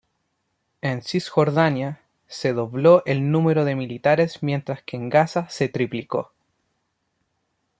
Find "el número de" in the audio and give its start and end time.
3.05-3.75